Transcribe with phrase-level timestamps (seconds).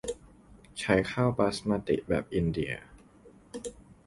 [0.79, 2.73] ใช้ข้าวบาสมาติแบบอินเดีย